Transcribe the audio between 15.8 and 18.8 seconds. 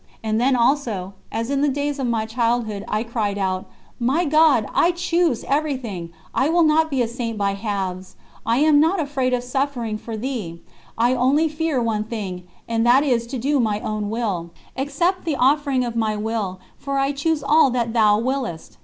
of my will, for I choose all that Thou willest."